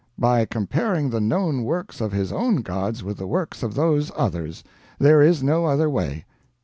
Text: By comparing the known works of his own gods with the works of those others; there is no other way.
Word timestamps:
By 0.17 0.45
comparing 0.45 1.11
the 1.11 1.21
known 1.21 1.61
works 1.63 2.01
of 2.01 2.11
his 2.11 2.31
own 2.31 2.63
gods 2.63 3.03
with 3.03 3.17
the 3.17 3.27
works 3.27 3.61
of 3.61 3.75
those 3.75 4.11
others; 4.15 4.63
there 4.97 5.21
is 5.21 5.43
no 5.43 5.65
other 5.67 5.91
way. 5.91 6.25